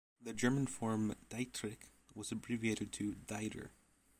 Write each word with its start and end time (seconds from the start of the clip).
The 0.19 0.33
German 0.33 0.65
form 0.65 1.13
"Dietrich" 1.29 1.91
was 2.15 2.31
abbreviated 2.31 2.91
to 2.93 3.13
"Dieter". 3.13 3.69